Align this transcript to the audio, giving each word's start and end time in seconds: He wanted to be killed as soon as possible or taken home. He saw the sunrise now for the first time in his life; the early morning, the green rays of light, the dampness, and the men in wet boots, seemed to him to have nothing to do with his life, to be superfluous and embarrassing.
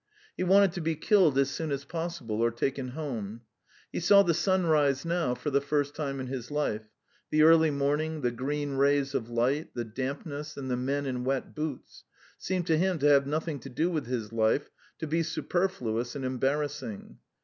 He 0.35 0.41
wanted 0.43 0.71
to 0.71 0.81
be 0.81 0.95
killed 0.95 1.37
as 1.37 1.51
soon 1.51 1.69
as 1.69 1.85
possible 1.85 2.37
or 2.41 2.49
taken 2.49 2.87
home. 2.87 3.41
He 3.91 3.99
saw 3.99 4.23
the 4.23 4.33
sunrise 4.33 5.05
now 5.05 5.35
for 5.35 5.51
the 5.51 5.61
first 5.61 5.93
time 5.93 6.19
in 6.19 6.25
his 6.25 6.49
life; 6.49 6.89
the 7.29 7.43
early 7.43 7.69
morning, 7.69 8.21
the 8.21 8.31
green 8.31 8.71
rays 8.77 9.13
of 9.13 9.29
light, 9.29 9.75
the 9.75 9.85
dampness, 9.85 10.57
and 10.57 10.71
the 10.71 10.75
men 10.75 11.05
in 11.05 11.23
wet 11.23 11.53
boots, 11.53 12.03
seemed 12.39 12.65
to 12.65 12.79
him 12.79 12.97
to 12.97 13.09
have 13.09 13.27
nothing 13.27 13.59
to 13.59 13.69
do 13.69 13.91
with 13.91 14.07
his 14.07 14.33
life, 14.33 14.71
to 14.97 15.05
be 15.05 15.21
superfluous 15.21 16.15
and 16.15 16.25
embarrassing. 16.25 17.19